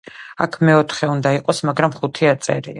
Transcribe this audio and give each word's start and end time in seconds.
აქ 0.45 0.55
მეოთხე 0.69 1.11
უნდა 1.17 1.35
იყოს 1.41 1.63
მაგრამ 1.71 1.95
ხუთი 2.01 2.33
აწერია. 2.35 2.69